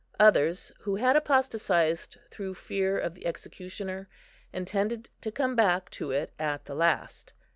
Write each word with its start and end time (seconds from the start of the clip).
Others, 0.19 0.71
who 0.79 0.95
had 0.95 1.15
apostatised 1.15 2.17
through 2.31 2.55
fear 2.55 2.97
of 2.97 3.13
the 3.13 3.27
executioner, 3.27 4.09
intended 4.51 5.11
to 5.21 5.31
come 5.31 5.55
back 5.55 5.91
to 5.91 6.09
it 6.09 6.31
at 6.39 6.65
the 6.65 6.73
last. 6.73 7.33